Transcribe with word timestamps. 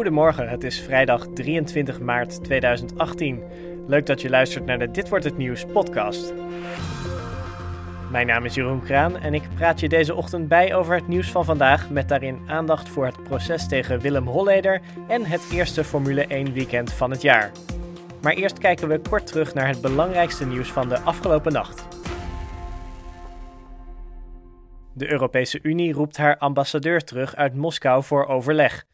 Goedemorgen, 0.00 0.48
het 0.48 0.64
is 0.64 0.80
vrijdag 0.80 1.26
23 1.34 2.00
maart 2.00 2.44
2018. 2.44 3.42
Leuk 3.86 4.06
dat 4.06 4.20
je 4.20 4.30
luistert 4.30 4.66
naar 4.66 4.78
de 4.78 4.90
Dit 4.90 5.08
wordt 5.08 5.24
het 5.24 5.36
nieuws 5.36 5.64
podcast. 5.64 6.32
Mijn 8.10 8.26
naam 8.26 8.44
is 8.44 8.54
Jeroen 8.54 8.80
Kraan 8.80 9.16
en 9.16 9.34
ik 9.34 9.42
praat 9.54 9.80
je 9.80 9.88
deze 9.88 10.14
ochtend 10.14 10.48
bij 10.48 10.74
over 10.74 10.94
het 10.94 11.08
nieuws 11.08 11.30
van 11.30 11.44
vandaag 11.44 11.90
met 11.90 12.08
daarin 12.08 12.38
aandacht 12.46 12.88
voor 12.88 13.06
het 13.06 13.22
proces 13.22 13.68
tegen 13.68 14.00
Willem 14.00 14.26
Holleder 14.26 14.80
en 15.08 15.24
het 15.24 15.50
eerste 15.52 15.84
Formule 15.84 16.26
1 16.26 16.52
weekend 16.52 16.92
van 16.92 17.10
het 17.10 17.22
jaar. 17.22 17.50
Maar 18.22 18.32
eerst 18.32 18.58
kijken 18.58 18.88
we 18.88 19.00
kort 19.08 19.26
terug 19.26 19.54
naar 19.54 19.68
het 19.68 19.80
belangrijkste 19.80 20.46
nieuws 20.46 20.72
van 20.72 20.88
de 20.88 20.98
afgelopen 20.98 21.52
nacht. 21.52 21.88
De 24.92 25.10
Europese 25.10 25.58
Unie 25.62 25.92
roept 25.92 26.16
haar 26.16 26.38
ambassadeur 26.38 27.04
terug 27.04 27.36
uit 27.36 27.54
Moskou 27.54 28.02
voor 28.02 28.26
overleg. 28.26 28.88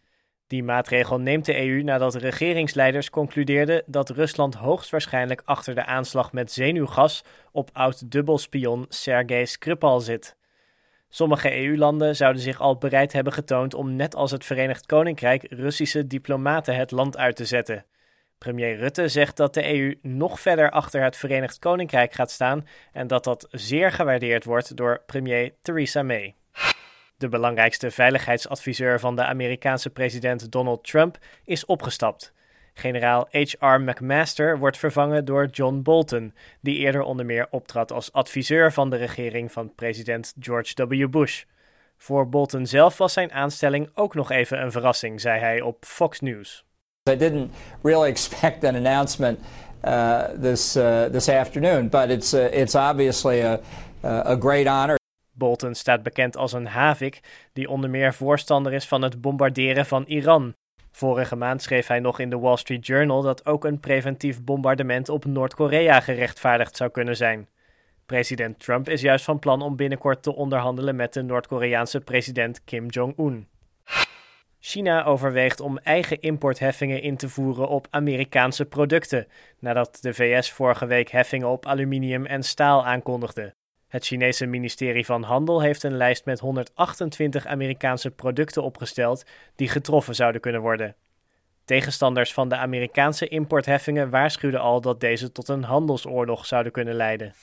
Die 0.46 0.62
maatregel 0.62 1.20
neemt 1.20 1.44
de 1.44 1.66
EU 1.66 1.82
nadat 1.82 2.14
regeringsleiders 2.14 3.10
concludeerden 3.10 3.82
dat 3.86 4.10
Rusland 4.10 4.54
hoogstwaarschijnlijk 4.54 5.42
achter 5.44 5.74
de 5.74 5.84
aanslag 5.84 6.32
met 6.32 6.52
zenuwgas 6.52 7.24
op 7.52 7.70
oud-dubbelspion 7.72 8.86
Sergei 8.88 9.46
Skripal 9.46 10.00
zit. 10.00 10.36
Sommige 11.08 11.64
EU-landen 11.64 12.16
zouden 12.16 12.42
zich 12.42 12.60
al 12.60 12.76
bereid 12.78 13.12
hebben 13.12 13.32
getoond 13.32 13.74
om 13.74 13.96
net 13.96 14.14
als 14.14 14.30
het 14.30 14.44
Verenigd 14.44 14.86
Koninkrijk 14.86 15.46
Russische 15.50 16.06
diplomaten 16.06 16.76
het 16.76 16.90
land 16.90 17.16
uit 17.16 17.36
te 17.36 17.44
zetten. 17.44 17.84
Premier 18.38 18.76
Rutte 18.76 19.08
zegt 19.08 19.36
dat 19.36 19.54
de 19.54 19.74
EU 19.74 19.98
nog 20.02 20.40
verder 20.40 20.70
achter 20.70 21.02
het 21.02 21.16
Verenigd 21.16 21.58
Koninkrijk 21.58 22.12
gaat 22.12 22.30
staan 22.30 22.66
en 22.92 23.06
dat 23.06 23.24
dat 23.24 23.46
zeer 23.50 23.92
gewaardeerd 23.92 24.44
wordt 24.44 24.76
door 24.76 25.02
premier 25.06 25.54
Theresa 25.62 26.02
May. 26.02 26.34
De 27.18 27.28
belangrijkste 27.28 27.90
veiligheidsadviseur 27.90 29.00
van 29.00 29.16
de 29.16 29.24
Amerikaanse 29.24 29.90
president 29.90 30.50
Donald 30.52 30.84
Trump 30.84 31.18
is 31.44 31.64
opgestapt. 31.64 32.32
Generaal 32.74 33.28
H.R. 33.30 33.80
McMaster 33.80 34.58
wordt 34.58 34.76
vervangen 34.78 35.24
door 35.24 35.46
John 35.46 35.80
Bolton, 35.82 36.34
die 36.60 36.78
eerder 36.78 37.02
onder 37.02 37.26
meer 37.26 37.46
optrad 37.50 37.92
als 37.92 38.12
adviseur 38.12 38.72
van 38.72 38.90
de 38.90 38.96
regering 38.96 39.52
van 39.52 39.74
president 39.74 40.34
George 40.40 40.86
W. 40.86 41.08
Bush. 41.10 41.42
Voor 41.96 42.28
Bolton 42.28 42.66
zelf 42.66 42.98
was 42.98 43.12
zijn 43.12 43.32
aanstelling 43.32 43.90
ook 43.94 44.14
nog 44.14 44.30
even 44.30 44.62
een 44.62 44.72
verrassing, 44.72 45.20
zei 45.20 45.40
hij 45.40 45.60
op 45.60 45.84
Fox 45.84 46.20
News. 46.20 46.64
I 47.10 47.16
didn't 47.16 47.50
really 47.82 48.08
expect 48.08 48.64
an 48.64 48.74
announcement 48.74 49.38
uh, 49.84 50.24
this 50.40 50.76
uh, 50.76 51.04
this 51.04 51.28
afternoon, 51.28 51.88
but 51.88 52.10
it's 52.10 52.32
uh, 52.34 52.52
it's 52.52 52.74
obviously 52.74 53.42
a 53.42 53.60
a 54.02 54.36
great 54.40 54.66
honor. 54.66 54.96
Bolton 55.36 55.74
staat 55.74 56.02
bekend 56.02 56.36
als 56.36 56.52
een 56.52 56.66
havik 56.66 57.20
die 57.52 57.68
onder 57.68 57.90
meer 57.90 58.14
voorstander 58.14 58.72
is 58.72 58.88
van 58.88 59.02
het 59.02 59.20
bombarderen 59.20 59.86
van 59.86 60.04
Iran. 60.04 60.54
Vorige 60.92 61.36
maand 61.36 61.62
schreef 61.62 61.86
hij 61.86 62.00
nog 62.00 62.18
in 62.18 62.30
de 62.30 62.38
Wall 62.38 62.56
Street 62.56 62.86
Journal 62.86 63.22
dat 63.22 63.46
ook 63.46 63.64
een 63.64 63.80
preventief 63.80 64.42
bombardement 64.42 65.08
op 65.08 65.24
Noord-Korea 65.24 66.00
gerechtvaardigd 66.00 66.76
zou 66.76 66.90
kunnen 66.90 67.16
zijn. 67.16 67.48
President 68.06 68.58
Trump 68.58 68.88
is 68.88 69.00
juist 69.00 69.24
van 69.24 69.38
plan 69.38 69.62
om 69.62 69.76
binnenkort 69.76 70.22
te 70.22 70.34
onderhandelen 70.34 70.96
met 70.96 71.12
de 71.12 71.22
Noord-Koreaanse 71.22 72.00
president 72.00 72.64
Kim 72.64 72.86
Jong-un. 72.86 73.48
China 74.60 75.04
overweegt 75.04 75.60
om 75.60 75.78
eigen 75.78 76.20
importheffingen 76.20 77.02
in 77.02 77.16
te 77.16 77.28
voeren 77.28 77.68
op 77.68 77.86
Amerikaanse 77.90 78.64
producten, 78.64 79.26
nadat 79.58 79.98
de 80.00 80.14
VS 80.14 80.52
vorige 80.52 80.86
week 80.86 81.10
heffingen 81.10 81.48
op 81.48 81.66
aluminium 81.66 82.26
en 82.26 82.42
staal 82.42 82.86
aankondigde. 82.86 83.54
Het 83.88 84.06
Chinese 84.06 84.46
ministerie 84.46 85.04
van 85.04 85.22
Handel 85.22 85.60
heeft 85.60 85.82
een 85.82 85.96
lijst 85.96 86.24
met 86.24 86.40
128 86.40 87.46
Amerikaanse 87.46 88.10
producten 88.10 88.62
opgesteld 88.62 89.24
die 89.56 89.68
getroffen 89.68 90.14
zouden 90.14 90.40
kunnen 90.40 90.60
worden. 90.60 90.96
Tegenstanders 91.64 92.32
van 92.32 92.48
de 92.48 92.56
Amerikaanse 92.56 93.28
importheffingen 93.28 94.10
waarschuwden 94.10 94.60
al 94.60 94.80
dat 94.80 95.00
deze 95.00 95.32
tot 95.32 95.48
een 95.48 95.62
handelsoorlog 95.62 96.46
zouden 96.46 96.72
kunnen 96.72 96.94
leiden. 96.94 97.34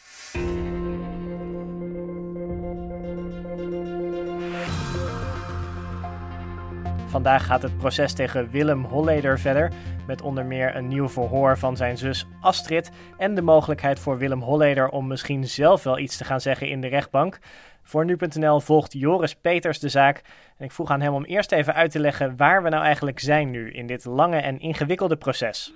Vandaag 7.13 7.45
gaat 7.45 7.61
het 7.61 7.77
proces 7.77 8.13
tegen 8.13 8.49
Willem 8.51 8.83
Holleder 8.83 9.39
verder, 9.39 9.71
met 10.07 10.21
onder 10.21 10.45
meer 10.45 10.75
een 10.75 10.87
nieuw 10.87 11.07
verhoor 11.07 11.57
van 11.57 11.77
zijn 11.77 11.97
zus 11.97 12.27
Astrid 12.41 13.13
en 13.17 13.35
de 13.35 13.41
mogelijkheid 13.41 13.99
voor 13.99 14.17
Willem 14.17 14.41
Holleder 14.41 14.89
om 14.89 15.07
misschien 15.07 15.43
zelf 15.43 15.83
wel 15.83 15.97
iets 15.97 16.17
te 16.17 16.23
gaan 16.23 16.39
zeggen 16.39 16.69
in 16.69 16.81
de 16.81 16.87
rechtbank. 16.87 17.39
Voor 17.83 18.05
nu.nl 18.05 18.59
volgt 18.59 18.93
Joris 18.93 19.35
Peters 19.35 19.79
de 19.79 19.89
zaak 19.89 20.21
en 20.57 20.65
ik 20.65 20.71
vroeg 20.71 20.89
aan 20.91 21.01
hem 21.01 21.13
om 21.13 21.23
eerst 21.23 21.51
even 21.51 21.73
uit 21.73 21.91
te 21.91 21.99
leggen 21.99 22.37
waar 22.37 22.63
we 22.63 22.69
nou 22.69 22.83
eigenlijk 22.83 23.19
zijn 23.19 23.51
nu 23.51 23.71
in 23.71 23.87
dit 23.87 24.05
lange 24.05 24.37
en 24.37 24.59
ingewikkelde 24.59 25.17
proces. 25.17 25.73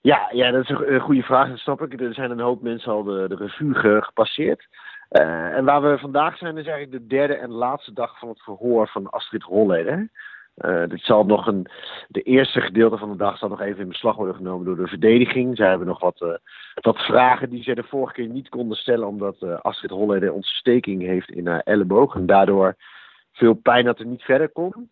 Ja, 0.00 0.28
ja 0.32 0.50
dat 0.50 0.62
is 0.62 0.68
een 0.68 1.00
goede 1.00 1.22
vraag, 1.22 1.48
dat 1.48 1.58
snap 1.58 1.82
ik. 1.82 2.00
Er 2.00 2.14
zijn 2.14 2.30
een 2.30 2.40
hoop 2.40 2.62
mensen 2.62 2.92
al 2.92 3.02
de, 3.02 3.28
de 3.28 3.36
revue 3.36 4.02
gepasseerd. 4.02 4.66
Uh, 5.10 5.56
en 5.56 5.64
waar 5.64 5.82
we 5.82 5.98
vandaag 5.98 6.38
zijn 6.38 6.58
is 6.58 6.66
eigenlijk 6.66 7.02
de 7.02 7.16
derde 7.16 7.34
en 7.34 7.50
laatste 7.50 7.92
dag 7.92 8.18
van 8.18 8.28
het 8.28 8.42
verhoor 8.42 8.88
van 8.88 9.10
Astrid 9.10 9.42
Holleder. 9.42 10.10
Uh, 10.60 10.88
dit 10.88 11.00
zal 11.02 11.24
nog 11.24 11.46
een, 11.46 11.66
de 12.08 12.22
eerste 12.22 12.60
gedeelte 12.60 12.96
van 12.96 13.10
de 13.10 13.16
dag 13.16 13.38
zal 13.38 13.48
nog 13.48 13.60
even 13.60 13.80
in 13.80 13.88
beslag 13.88 14.16
worden 14.16 14.34
genomen 14.34 14.66
door 14.66 14.76
de 14.76 14.86
verdediging. 14.86 15.56
Zij 15.56 15.68
hebben 15.68 15.86
nog 15.86 16.00
wat, 16.00 16.20
uh, 16.20 16.28
wat 16.74 16.98
vragen 16.98 17.50
die 17.50 17.62
ze 17.62 17.74
de 17.74 17.82
vorige 17.82 18.14
keer 18.14 18.28
niet 18.28 18.48
konden 18.48 18.76
stellen, 18.76 19.06
omdat 19.06 19.36
uh, 19.40 19.60
Astrid 19.60 19.90
Holleder 19.90 20.32
ontsteking 20.32 21.02
heeft 21.02 21.30
in 21.30 21.46
haar 21.46 21.60
elleboog. 21.60 22.14
En 22.14 22.26
daardoor 22.26 22.76
veel 23.32 23.54
pijn 23.54 23.84
dat 23.84 23.98
er 23.98 24.06
niet 24.06 24.22
verder 24.22 24.48
kon. 24.48 24.90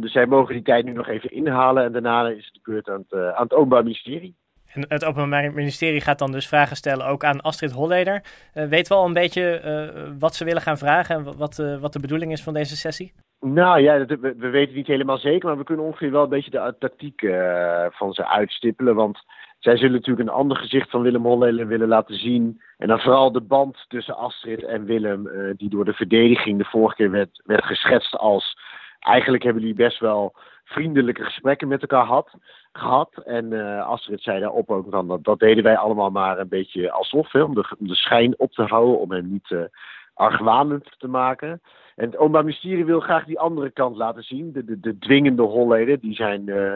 dus 0.00 0.12
zij 0.12 0.26
mogen 0.26 0.54
die 0.54 0.62
tijd 0.62 0.84
nu 0.84 0.92
nog 0.92 1.08
even 1.08 1.30
inhalen 1.30 1.84
en 1.84 1.92
daarna 1.92 2.28
is 2.28 2.44
het 2.44 2.54
de 2.54 2.60
beurt 2.62 2.88
aan 2.88 3.04
het, 3.08 3.34
aan 3.34 3.42
het 3.42 3.54
Openbaar 3.54 3.82
Ministerie. 3.82 4.36
En 4.72 4.84
het 4.88 5.04
Openbaar 5.04 5.52
Ministerie 5.52 6.00
gaat 6.00 6.18
dan 6.18 6.32
dus 6.32 6.48
vragen 6.48 6.76
stellen 6.76 7.06
ook 7.06 7.24
aan 7.24 7.40
Astrid 7.40 7.72
Holleder. 7.72 8.22
weten 8.52 8.92
we 8.92 8.98
al 8.98 9.06
een 9.06 9.12
beetje 9.12 10.14
wat 10.18 10.34
ze 10.34 10.44
willen 10.44 10.62
gaan 10.62 10.78
vragen 10.78 11.16
en 11.16 11.36
wat, 11.36 11.56
wat 11.80 11.92
de 11.92 12.00
bedoeling 12.00 12.32
is 12.32 12.42
van 12.42 12.54
deze 12.54 12.76
sessie? 12.76 13.12
Nou 13.40 13.80
ja, 13.80 14.06
we, 14.06 14.34
we, 14.36 14.48
weten 14.48 14.74
niet 14.74 14.86
helemaal 14.86 15.18
zeker, 15.18 15.48
maar 15.48 15.58
we 15.58 15.64
kunnen 15.64 15.84
ongeveer 15.84 16.10
wel 16.10 16.22
een 16.22 16.28
beetje 16.28 16.50
de 16.50 16.74
tactiek 16.78 17.22
uh, 17.22 17.86
van 17.90 18.12
ze 18.12 18.28
uitstippelen. 18.28 18.94
Want 18.94 19.24
zij 19.58 19.76
zullen 19.76 19.92
natuurlijk 19.92 20.28
een 20.28 20.34
ander 20.34 20.56
gezicht 20.56 20.90
van 20.90 21.02
Willem 21.02 21.24
Holleder 21.24 21.66
willen 21.66 21.88
laten 21.88 22.14
zien. 22.14 22.62
En 22.76 22.88
dan 22.88 23.00
vooral 23.00 23.32
de 23.32 23.40
band 23.40 23.84
tussen 23.88 24.16
Astrid 24.16 24.64
en 24.64 24.84
Willem, 24.84 25.26
uh, 25.26 25.52
die 25.56 25.68
door 25.68 25.84
de 25.84 25.92
verdediging 25.92 26.58
de 26.58 26.64
vorige 26.64 26.96
keer 26.96 27.10
werd, 27.10 27.42
werd 27.44 27.64
geschetst 27.64 28.16
als... 28.16 28.58
Eigenlijk 28.98 29.42
hebben 29.42 29.62
jullie 29.62 29.76
best 29.76 29.98
wel 29.98 30.34
vriendelijke 30.64 31.24
gesprekken 31.24 31.68
met 31.68 31.80
elkaar 31.80 32.04
had, 32.04 32.34
gehad. 32.72 33.16
En 33.24 33.52
uh, 33.52 33.86
Astrid 33.86 34.22
zei 34.22 34.40
daarop 34.40 34.70
ook 34.70 34.86
van 34.90 35.08
dat, 35.08 35.24
dat 35.24 35.38
deden 35.38 35.64
wij 35.64 35.76
allemaal 35.76 36.10
maar 36.10 36.38
een 36.38 36.48
beetje 36.48 36.90
alsof, 36.90 37.32
hè, 37.32 37.42
om, 37.42 37.54
de, 37.54 37.76
om 37.78 37.86
de 37.86 37.94
schijn 37.94 38.38
op 38.38 38.52
te 38.52 38.62
houden, 38.62 38.98
om 38.98 39.12
hem 39.12 39.30
niet 39.30 39.68
argwanend 40.14 40.94
te 40.98 41.08
maken. 41.08 41.60
En 41.98 42.04
het 42.04 42.16
Openbaar 42.16 42.84
wil 42.84 43.00
graag 43.00 43.24
die 43.24 43.38
andere 43.38 43.70
kant 43.70 43.96
laten 43.96 44.22
zien. 44.22 44.52
De, 44.52 44.64
de, 44.64 44.80
de 44.80 44.98
dwingende 44.98 45.42
holleden, 45.42 46.00
die 46.00 46.14
zijn 46.14 46.42
uh, 46.46 46.72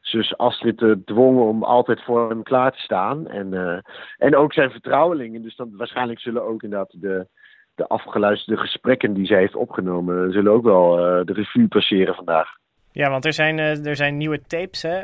zus 0.00 0.36
Astrid 0.36 0.78
gedwongen 0.78 1.44
om 1.44 1.62
altijd 1.62 2.02
voor 2.02 2.28
hem 2.28 2.42
klaar 2.42 2.72
te 2.72 2.78
staan. 2.78 3.28
En, 3.28 3.52
uh, 3.52 3.78
en 4.18 4.36
ook 4.36 4.52
zijn 4.52 4.70
vertrouwelingen. 4.70 5.42
Dus 5.42 5.56
dan 5.56 5.76
waarschijnlijk 5.76 6.20
zullen 6.20 6.44
ook 6.44 6.62
inderdaad 6.62 7.00
de, 7.00 7.26
de 7.74 7.86
afgeluisterde 7.86 8.60
gesprekken 8.60 9.14
die 9.14 9.26
zij 9.26 9.38
heeft 9.38 9.56
opgenomen, 9.56 10.32
zullen 10.32 10.52
ook 10.52 10.64
wel 10.64 10.96
de 11.24 11.32
revue 11.32 11.68
passeren 11.68 12.14
vandaag. 12.14 12.48
Ja, 12.92 13.10
want 13.10 13.24
er 13.24 13.32
zijn, 13.32 13.58
er 13.58 13.96
zijn 13.96 14.16
nieuwe 14.16 14.40
tapes. 14.46 14.82
Hè? 14.82 15.02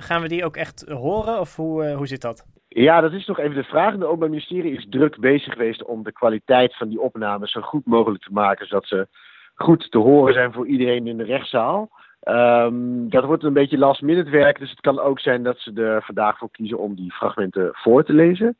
gaan 0.00 0.22
we 0.22 0.28
die 0.28 0.44
ook 0.44 0.56
echt 0.56 0.84
horen 0.88 1.40
of 1.40 1.56
hoe, 1.56 1.92
hoe 1.92 2.06
zit 2.06 2.20
dat? 2.20 2.53
Ja, 2.74 3.00
dat 3.00 3.12
is 3.12 3.26
nog 3.26 3.38
even 3.38 3.54
de 3.54 3.64
vraag. 3.64 3.96
De 3.96 4.04
Openbaar 4.04 4.28
Ministerie 4.28 4.76
is 4.76 4.86
druk 4.90 5.18
bezig 5.18 5.52
geweest 5.52 5.84
om 5.84 6.02
de 6.02 6.12
kwaliteit 6.12 6.76
van 6.76 6.88
die 6.88 7.00
opnames 7.00 7.52
zo 7.52 7.60
goed 7.60 7.86
mogelijk 7.86 8.22
te 8.22 8.32
maken, 8.32 8.66
zodat 8.66 8.86
ze 8.86 9.08
goed 9.54 9.90
te 9.90 9.98
horen 9.98 10.34
zijn 10.34 10.52
voor 10.52 10.66
iedereen 10.66 11.06
in 11.06 11.16
de 11.16 11.24
rechtszaal. 11.24 11.90
Um, 12.28 13.10
dat 13.10 13.24
wordt 13.24 13.42
een 13.42 13.52
beetje 13.52 13.78
last 13.78 14.02
minute 14.02 14.30
werk, 14.30 14.58
dus 14.58 14.70
het 14.70 14.80
kan 14.80 15.00
ook 15.00 15.20
zijn 15.20 15.42
dat 15.42 15.58
ze 15.58 15.72
er 15.72 16.02
vandaag 16.02 16.38
voor 16.38 16.50
kiezen 16.50 16.78
om 16.78 16.94
die 16.94 17.12
fragmenten 17.12 17.70
voor 17.72 18.04
te 18.04 18.12
lezen. 18.12 18.56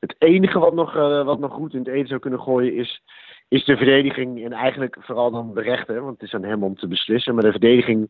Het 0.00 0.14
enige 0.18 0.58
wat 0.58 0.74
nog, 0.74 0.96
uh, 0.96 1.24
wat 1.24 1.38
nog 1.38 1.52
goed 1.52 1.72
in 1.72 1.78
het 1.78 1.88
eten 1.88 2.08
zou 2.08 2.20
kunnen 2.20 2.40
gooien 2.40 2.74
is, 2.74 3.02
is 3.48 3.64
de 3.64 3.76
verdediging 3.76 4.44
en 4.44 4.52
eigenlijk 4.52 4.96
vooral 5.00 5.30
dan 5.30 5.54
de 5.54 5.62
rechter, 5.62 6.00
want 6.00 6.20
het 6.20 6.22
is 6.22 6.34
aan 6.34 6.44
hem 6.44 6.62
om 6.62 6.76
te 6.76 6.88
beslissen. 6.88 7.34
Maar 7.34 7.44
de 7.44 7.50
verdediging 7.50 8.08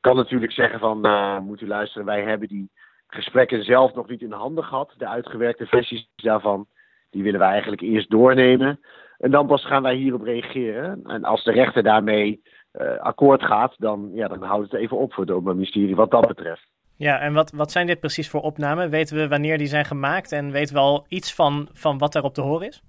kan 0.00 0.16
natuurlijk 0.16 0.52
zeggen 0.52 0.78
van, 0.78 1.06
uh, 1.06 1.38
moet 1.38 1.60
u 1.60 1.66
luisteren, 1.66 2.06
wij 2.06 2.22
hebben 2.22 2.48
die 2.48 2.70
gesprekken 3.08 3.64
zelf 3.64 3.94
nog 3.94 4.08
niet 4.08 4.22
in 4.22 4.32
handen 4.32 4.64
gehad. 4.64 4.94
De 4.96 5.08
uitgewerkte 5.08 5.66
versies 5.66 6.08
daarvan, 6.16 6.66
die 7.10 7.22
willen 7.22 7.40
wij 7.40 7.50
eigenlijk 7.50 7.82
eerst 7.82 8.10
doornemen. 8.10 8.80
En 9.18 9.30
dan 9.30 9.46
pas 9.46 9.66
gaan 9.66 9.82
wij 9.82 9.94
hierop 9.94 10.22
reageren. 10.22 11.00
En 11.04 11.24
als 11.24 11.44
de 11.44 11.52
rechter 11.52 11.82
daarmee 11.82 12.42
uh, 12.72 12.98
akkoord 12.98 13.42
gaat, 13.42 13.74
dan, 13.78 14.10
ja, 14.14 14.28
dan 14.28 14.42
houdt 14.42 14.72
het 14.72 14.80
even 14.80 14.96
op 14.96 15.12
voor 15.12 15.24
het 15.24 15.32
Openbaar 15.32 15.54
Ministerie 15.54 15.96
wat 15.96 16.10
dat 16.10 16.26
betreft. 16.26 16.66
Ja, 16.96 17.18
en 17.18 17.32
wat, 17.32 17.50
wat 17.50 17.72
zijn 17.72 17.86
dit 17.86 18.00
precies 18.00 18.30
voor 18.30 18.40
opnamen? 18.40 18.90
Weten 18.90 19.16
we 19.16 19.28
wanneer 19.28 19.58
die 19.58 19.66
zijn 19.66 19.84
gemaakt 19.84 20.32
en 20.32 20.50
weten 20.50 20.74
we 20.74 20.80
al 20.80 21.04
iets 21.08 21.34
van, 21.34 21.68
van 21.72 21.98
wat 21.98 22.14
er 22.14 22.22
op 22.22 22.34
te 22.34 22.40
horen 22.40 22.68
is? 22.68 22.82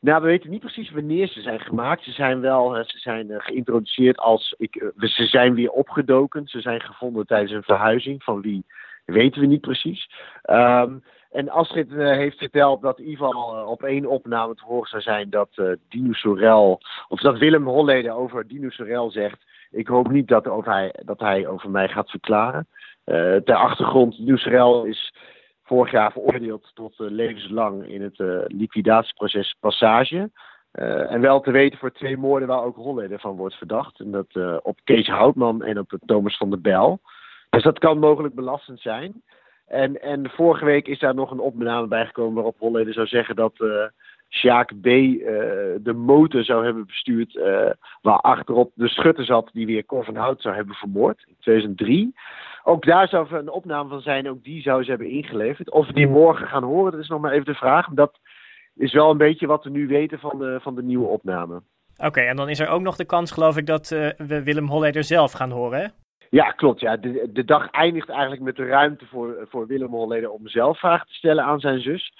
Nou, 0.00 0.22
we 0.22 0.26
weten 0.26 0.50
niet 0.50 0.60
precies 0.60 0.90
wanneer 0.90 1.28
ze 1.28 1.40
zijn 1.40 1.60
gemaakt. 1.60 2.02
Ze 2.02 2.10
zijn 2.10 2.40
wel 2.40 2.84
ze 2.84 2.98
zijn, 2.98 3.26
geïntroduceerd 3.28 4.18
als. 4.18 4.54
Ik, 4.58 4.92
ze 4.98 5.26
zijn 5.26 5.54
weer 5.54 5.70
opgedoken. 5.70 6.46
Ze 6.46 6.60
zijn 6.60 6.80
gevonden 6.80 7.26
tijdens 7.26 7.52
een 7.52 7.62
verhuizing. 7.62 8.22
Van 8.22 8.40
wie 8.40 8.64
weten 9.04 9.40
we 9.40 9.46
niet 9.46 9.60
precies. 9.60 10.10
Um, 10.50 11.02
en 11.34 11.48
Astrid 11.48 11.90
uh, 11.90 12.10
heeft 12.10 12.38
verteld 12.38 12.82
dat 12.82 13.00
geval 13.04 13.56
uh, 13.56 13.68
op 13.68 13.82
één 13.82 14.06
opname 14.06 14.54
te 14.54 14.64
horen 14.64 14.88
zou 14.88 15.02
zijn 15.02 15.30
dat 15.30 15.48
uh, 15.56 15.72
Dino 15.88 16.12
Sorel, 16.12 16.80
of 17.08 17.20
dat 17.20 17.38
Willem 17.38 17.66
Holleden 17.66 18.14
over 18.14 18.48
Dino 18.48 18.70
Sorel 18.70 19.10
zegt. 19.10 19.44
Ik 19.70 19.86
hoop 19.86 20.10
niet 20.10 20.28
dat, 20.28 20.48
over 20.48 20.72
hij, 20.72 20.94
dat 21.04 21.20
hij 21.20 21.46
over 21.46 21.70
mij 21.70 21.88
gaat 21.88 22.10
verklaren. 22.10 22.66
ter 23.44 23.54
achtergrond, 23.54 24.16
Dino 24.16 24.36
Sorel 24.36 24.84
is 24.84 25.14
vorig 25.64 25.92
jaar 25.92 26.12
veroordeeld 26.12 26.70
tot 26.74 26.94
levenslang 26.96 27.88
in 27.88 28.02
het 28.02 28.18
liquidatieproces 28.46 29.56
Passage. 29.60 30.30
en 31.08 31.20
wel 31.20 31.40
te 31.40 31.50
weten 31.50 31.78
voor 31.78 31.92
twee 31.92 32.16
moorden 32.16 32.48
waar 32.48 32.64
ook 32.64 32.76
Holleden 32.76 33.18
van 33.18 33.36
wordt 33.36 33.54
verdacht. 33.54 34.00
En 34.00 34.10
dat 34.10 34.60
op 34.62 34.78
Kees 34.84 35.06
Houtman 35.06 35.62
en 35.62 35.78
op 35.78 35.98
Thomas 36.06 36.36
van 36.36 36.50
der 36.50 36.60
Bel. 36.60 37.00
Dus 37.54 37.62
dat 37.62 37.78
kan 37.78 37.98
mogelijk 37.98 38.34
belastend 38.34 38.80
zijn. 38.80 39.22
En, 39.66 40.02
en 40.02 40.30
vorige 40.30 40.64
week 40.64 40.88
is 40.88 40.98
daar 40.98 41.14
nog 41.14 41.30
een 41.30 41.38
opname 41.38 41.86
bijgekomen 41.86 42.34
waarop 42.34 42.58
Holleden 42.58 42.92
zou 42.92 43.06
zeggen 43.06 43.36
dat 43.36 43.52
uh, 43.58 43.84
Sjaak 44.28 44.80
B. 44.80 44.86
Uh, 44.86 45.22
de 45.80 45.94
motor 45.96 46.44
zou 46.44 46.64
hebben 46.64 46.86
bestuurd 46.86 47.34
uh, 47.34 47.70
waar 48.02 48.20
achterop 48.20 48.72
de 48.74 48.88
schutter 48.88 49.24
zat 49.24 49.50
die 49.52 49.66
weer 49.66 49.84
Cor 49.84 50.04
van 50.04 50.16
Hout 50.16 50.42
zou 50.42 50.54
hebben 50.54 50.74
vermoord 50.74 51.24
in 51.26 51.36
2003. 51.40 52.14
Ook 52.64 52.84
daar 52.84 53.08
zou 53.08 53.34
een 53.34 53.50
opname 53.50 53.88
van 53.88 54.00
zijn, 54.00 54.28
ook 54.28 54.44
die 54.44 54.62
zou 54.62 54.84
ze 54.84 54.90
hebben 54.90 55.10
ingeleverd. 55.10 55.70
Of 55.70 55.86
we 55.86 55.92
die 55.92 56.08
morgen 56.08 56.46
gaan 56.46 56.64
horen, 56.64 56.92
dat 56.92 57.00
is 57.00 57.08
nog 57.08 57.20
maar 57.20 57.32
even 57.32 57.46
de 57.46 57.54
vraag. 57.54 57.88
Dat 57.90 58.18
is 58.74 58.92
wel 58.92 59.10
een 59.10 59.16
beetje 59.16 59.46
wat 59.46 59.64
we 59.64 59.70
nu 59.70 59.86
weten 59.86 60.18
van 60.18 60.38
de, 60.38 60.58
van 60.62 60.74
de 60.74 60.82
nieuwe 60.82 61.06
opname. 61.06 61.62
Oké, 61.96 62.20
en 62.20 62.36
dan 62.36 62.48
is 62.48 62.60
er 62.60 62.68
ook 62.68 62.82
nog 62.82 62.96
de 62.96 63.04
kans, 63.04 63.30
geloof 63.30 63.56
ik, 63.56 63.66
dat 63.66 63.88
we 63.88 64.40
Willem 64.44 64.66
Holleder 64.66 65.04
zelf 65.04 65.32
gaan 65.32 65.50
horen? 65.50 65.92
Ja, 66.30 66.50
klopt. 66.50 66.80
Ja. 66.80 66.96
De, 66.96 67.30
de 67.32 67.44
dag 67.44 67.70
eindigt 67.70 68.08
eigenlijk 68.08 68.42
met 68.42 68.56
de 68.56 68.66
ruimte 68.66 69.06
voor, 69.06 69.46
voor 69.48 69.66
Willem 69.66 69.90
Holleder 69.90 70.30
om 70.30 70.48
zelf 70.48 70.78
vragen 70.78 71.06
te 71.06 71.14
stellen 71.14 71.44
aan 71.44 71.60
zijn 71.60 71.80
zus. 71.80 72.12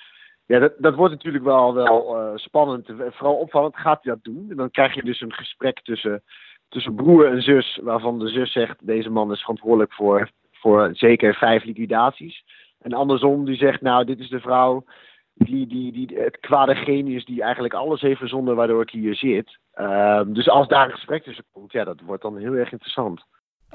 Ja, 0.47 0.59
dat, 0.59 0.73
dat 0.79 0.95
wordt 0.95 1.15
natuurlijk 1.15 1.45
wel, 1.45 1.75
wel 1.75 2.17
uh, 2.17 2.37
spannend. 2.37 2.87
Vooral 3.11 3.35
opvallend 3.35 3.77
gaat 3.77 4.05
hij 4.05 4.13
dat 4.13 4.25
doen. 4.25 4.47
En 4.51 4.57
dan 4.57 4.71
krijg 4.71 4.95
je 4.95 5.03
dus 5.03 5.21
een 5.21 5.33
gesprek 5.33 5.81
tussen, 5.83 6.23
tussen 6.69 6.95
broer 6.95 7.27
en 7.27 7.43
zus, 7.43 7.79
waarvan 7.83 8.19
de 8.19 8.29
zus 8.29 8.53
zegt: 8.53 8.87
deze 8.87 9.11
man 9.11 9.33
is 9.33 9.41
verantwoordelijk 9.41 9.93
voor, 9.93 10.31
voor 10.53 10.91
zeker 10.93 11.35
vijf 11.35 11.65
liquidaties. 11.65 12.45
En 12.81 12.93
andersom, 12.93 13.45
die 13.45 13.57
zegt: 13.57 13.81
Nou, 13.81 14.05
dit 14.05 14.19
is 14.19 14.29
de 14.29 14.41
vrouw 14.41 14.85
die, 15.35 15.67
die, 15.67 15.93
die 15.93 16.19
het 16.19 16.41
kwade 16.41 16.75
genius 16.75 17.25
die 17.25 17.43
eigenlijk 17.43 17.75
alles 17.75 18.01
heeft 18.01 18.19
verzonnen 18.19 18.57
waardoor 18.57 18.83
ik 18.83 18.91
hier 18.91 19.15
zit. 19.15 19.59
Uh, 19.77 20.21
dus 20.27 20.49
als 20.49 20.69
daar 20.69 20.87
een 20.87 20.95
gesprek 20.95 21.23
tussen 21.23 21.45
komt, 21.53 21.73
ja, 21.73 21.85
dat 21.85 22.01
wordt 22.01 22.23
dan 22.23 22.37
heel 22.37 22.55
erg 22.55 22.73
interessant. 22.73 23.25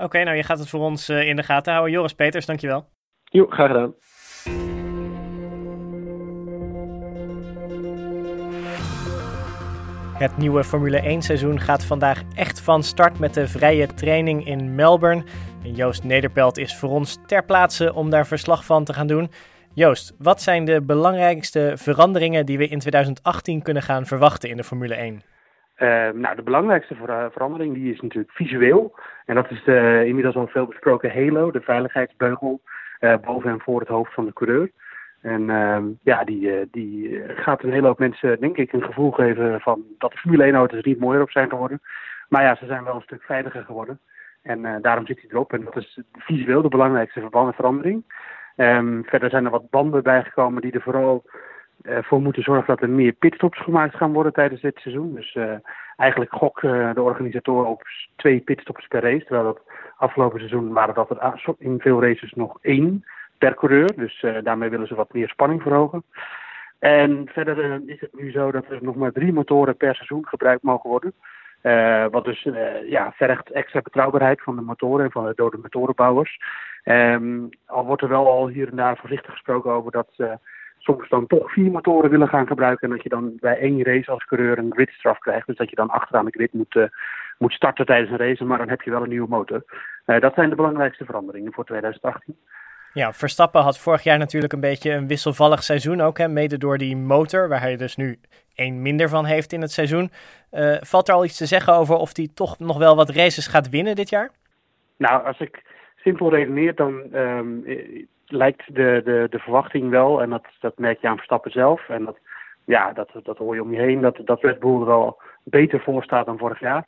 Oké, 0.02 0.24
nou 0.24 0.38
je 0.38 0.44
gaat 0.44 0.60
het 0.60 0.70
voor 0.70 0.80
ons 0.80 1.10
uh, 1.10 1.28
in 1.28 1.36
de 1.36 1.44
gaten 1.44 1.72
houden. 1.72 1.94
Joris 1.94 2.14
Peters, 2.14 2.46
dankjewel. 2.46 2.90
Jo, 3.24 3.46
graag 3.50 3.68
gedaan. 3.68 3.94
Het 10.18 10.38
nieuwe 10.38 10.64
Formule 10.64 11.00
1 11.00 11.22
seizoen 11.22 11.60
gaat 11.60 11.84
vandaag 11.84 12.22
echt 12.36 12.62
van 12.62 12.84
start 12.84 13.20
met 13.20 13.34
de 13.34 13.48
vrije 13.48 13.88
training 13.88 14.46
in 14.46 14.76
Melbourne. 14.76 15.24
En 15.64 15.74
Joost 15.74 16.04
Nederpelt 16.04 16.58
is 16.58 16.76
voor 16.76 16.90
ons 16.90 17.18
ter 17.26 17.46
plaatse 17.46 17.94
om 17.94 18.10
daar 18.10 18.28
verslag 18.28 18.66
van 18.66 18.84
te 18.84 18.94
gaan 18.94 19.08
doen. 19.08 19.32
Joost, 19.74 20.14
wat 20.18 20.42
zijn 20.42 20.66
de 20.66 20.82
belangrijkste 20.82 21.74
veranderingen 21.76 22.46
die 22.46 22.58
we 22.58 22.68
in 22.68 22.80
2018 22.80 23.62
kunnen 23.62 23.84
gaan 23.84 24.06
verwachten 24.06 24.50
in 24.50 24.58
de 24.58 24.64
Formule 24.64 24.96
1? 24.96 25.22
Uh, 25.80 26.10
nou, 26.10 26.36
de 26.36 26.44
belangrijkste 26.44 26.96
ver 26.96 27.32
verandering 27.32 27.74
die 27.74 27.94
is 27.94 28.00
natuurlijk 28.00 28.34
visueel. 28.34 29.00
En 29.26 29.36
dat 29.36 29.52
is 29.52 29.64
de 29.64 30.04
inmiddels 30.06 30.36
al 30.36 30.48
veel 30.48 30.66
besproken 30.66 31.12
halo, 31.12 31.52
de 31.52 31.62
veiligheidsbeugel 31.62 32.62
uh, 33.00 33.16
boven 33.26 33.50
en 33.50 33.62
voor 33.62 33.80
het 33.80 33.90
hoofd 33.90 34.14
van 34.14 34.26
de 34.26 34.34
coureur. 34.34 34.72
En 35.22 35.42
uh, 35.42 35.78
ja, 36.04 36.24
die, 36.24 36.42
uh, 36.42 36.66
die 36.72 37.22
gaat 37.28 37.64
een 37.64 37.72
hele 37.72 37.88
hoop 37.88 38.00
mensen, 38.00 38.40
denk 38.40 38.58
ik, 38.58 38.74
een 38.74 38.84
gevoel 38.84 39.12
geven 39.12 39.62
van 39.62 39.84
dat 39.98 40.12
de 40.12 40.18
Formule 40.18 40.44
1 40.44 40.56
auto's 40.56 40.84
niet 40.84 41.00
mooier 41.00 41.22
op 41.22 41.32
zijn 41.32 41.50
geworden. 41.50 41.82
Maar 42.30 42.44
ja, 42.44 42.56
ze 42.56 42.66
zijn 42.66 42.84
wel 42.84 42.96
een 42.96 43.02
stuk 43.02 43.24
veiliger 43.24 43.64
geworden. 43.64 44.00
En 44.42 44.82
daarom 44.82 45.06
zit 45.06 45.22
hij 45.22 45.30
erop. 45.30 45.54
En 45.54 45.64
dat 45.64 45.76
is 45.76 46.00
visueel 46.14 46.62
de 46.62 46.68
belangrijkste 46.68 47.28
verandering. 47.30 48.04
Um, 48.56 49.06
verder 49.06 49.30
zijn 49.30 49.46
er 49.46 49.52
wat 49.52 49.70
banden 49.70 50.04
bijgekomen 50.04 50.62
die 50.62 50.72
er 50.72 50.82
vooral 50.82 51.24
ervoor 51.82 52.22
moeten 52.22 52.44
zorgen 52.44 52.68
dat 52.68 52.82
er 52.82 52.90
meer 52.90 53.12
pitstops 53.12 53.60
gemaakt 53.62 53.96
gaan 53.96 54.14
worden 54.14 54.34
tijdens 54.34 54.62
dit 54.62 54.80
seizoen. 54.80 55.14
Dus 55.16 55.36
uh, 55.36 55.54
eigenlijk 55.98 56.34
gok 56.34 56.62
uh, 56.62 56.94
de 56.94 57.02
organisatoren 57.02 57.70
op 57.70 57.84
twee 58.16 58.40
pitstops 58.40 58.88
per 58.88 59.02
race. 59.02 59.26
Terwijl 59.26 59.44
dat 59.44 59.62
afgelopen 59.98 60.40
seizoen 60.40 60.74
waren 60.74 60.96
dat 60.96 61.10
er 61.10 61.56
in 61.58 61.80
veel 61.80 62.02
races 62.02 62.34
nog 62.34 62.58
één 62.62 63.06
per 63.38 63.54
coureur. 63.54 63.96
Dus 63.96 64.22
uh, 64.22 64.38
daarmee 64.44 64.70
willen 64.70 64.88
ze 64.88 64.96
wat 64.96 65.14
meer 65.14 65.30
spanning 65.30 65.62
verhogen. 65.62 66.04
En 66.80 67.30
verder 67.32 67.82
is 67.86 68.00
het 68.00 68.14
nu 68.14 68.32
zo 68.32 68.52
dat 68.52 68.66
er 68.70 68.78
nog 68.82 68.96
maar 68.96 69.12
drie 69.12 69.34
motoren 69.34 69.78
per 69.78 69.96
seizoen 69.96 70.28
gebruikt 70.28 70.64
mogen 70.64 70.90
worden. 70.90 71.14
wat 72.12 72.26
dus 72.26 72.48
ja, 72.86 73.12
vergt 73.16 73.52
extra 73.52 73.82
betrouwbaarheid 73.82 74.42
van 74.42 74.56
de 74.56 74.62
motoren 74.62 75.06
en 75.06 75.12
van, 75.12 75.34
de 75.36 75.60
motorenbouwers. 75.62 76.40
Um, 76.86 77.50
al 77.66 77.86
wordt 77.86 78.02
er 78.02 78.10
wel 78.10 78.28
al 78.28 78.48
hier 78.48 78.70
en 78.70 78.76
daar 78.76 78.98
voorzichtig 78.98 79.32
gesproken 79.32 79.72
over 79.72 79.92
dat 79.92 80.40
soms 80.80 81.10
dan 81.10 81.28
toch 81.28 81.52
vier 81.52 81.72
motoren 81.72 82.10
willen 82.10 82.28
gaan 82.28 82.48
gebruiken. 82.48 82.90
En 82.90 82.96
dat 82.96 83.04
je 83.04 83.10
dan 83.10 83.38
bij 83.40 83.58
één 83.60 83.84
race 83.84 84.12
als 84.12 84.26
coureur 84.26 84.58
een 84.58 84.74
gridstraf 84.74 85.20
krijgt. 85.20 85.48
Dus 85.48 85.58
dat 85.58 85.70
je 85.70 85.76
dan 85.76 85.90
achteraan 85.90 86.26
de 86.26 86.32
grid 86.32 86.54
moet, 86.54 86.76
uh, 86.76 86.84
moet 87.38 87.54
starten 87.54 87.86
tijdens 87.86 88.12
een 88.12 88.28
race. 88.28 88.46
Maar 88.46 88.58
dan 88.58 88.70
heb 88.70 88.82
je 88.82 88.92
wel 88.92 89.04
een 89.04 89.10
nieuwe 89.10 89.30
motor. 89.30 89.64
Uh, 90.06 90.20
dat 90.20 90.34
zijn 90.34 90.50
de 90.50 90.56
belangrijkste 90.56 91.06
veranderingen 91.06 91.54
voor 91.54 91.66
2018. 91.66 92.38
Ja, 92.94 93.14
Verstappen 93.14 93.62
had 93.62 93.80
vorig 93.80 94.04
jaar 94.04 94.18
natuurlijk 94.18 94.54
een 94.54 94.60
beetje 94.60 94.92
een 94.92 95.08
wisselvallig 95.08 95.64
seizoen 95.64 96.02
ook. 96.02 96.18
Hè, 96.18 96.28
mede 96.28 96.58
door 96.58 96.78
die 96.78 96.98
motor, 96.98 97.50
waar 97.50 97.62
hij 97.62 97.76
dus 97.76 97.96
nu 97.96 98.20
één 98.56 98.82
minder 98.82 99.10
van 99.10 99.26
heeft 99.26 99.54
in 99.54 99.62
het 99.62 99.72
seizoen. 99.72 100.12
Uh, 100.52 100.78
valt 100.80 101.08
er 101.08 101.14
al 101.14 101.26
iets 101.26 101.38
te 101.38 101.46
zeggen 101.46 101.74
over 101.74 101.96
of 101.96 102.16
hij 102.16 102.30
toch 102.34 102.60
nog 102.60 102.78
wel 102.78 102.96
wat 102.96 103.10
races 103.10 103.48
gaat 103.48 103.70
winnen 103.70 103.96
dit 103.96 104.10
jaar? 104.10 104.30
Nou, 104.98 105.26
als 105.26 105.40
ik 105.40 105.64
simpel 105.96 106.30
redeneer, 106.30 106.76
dan 106.76 106.94
um, 107.14 107.64
lijkt 108.32 108.76
de, 108.76 109.02
de, 109.04 109.28
de 109.30 109.40
verwachting 109.40 109.90
wel, 109.90 110.22
en 110.22 110.30
dat, 110.30 110.46
dat 110.60 110.78
merk 110.78 111.02
je 111.02 111.08
aan 111.08 111.16
Verstappen 111.16 111.52
zelf, 111.52 111.90
en 111.90 112.06
dat, 112.06 112.18
ja, 112.66 112.94
dat, 112.94 113.10
dat 113.24 113.38
hoor 113.38 113.56
je 113.56 113.64
om 113.64 113.74
je 113.74 113.80
heen, 113.80 114.02
dat, 114.02 114.20
dat 114.24 114.42
Red 114.42 114.60
Bull 114.60 114.80
er 114.80 114.86
wel 114.86 115.22
beter 115.44 115.80
voor 115.80 116.04
staat 116.04 116.26
dan 116.26 116.38
vorig 116.38 116.60
jaar. 116.60 116.86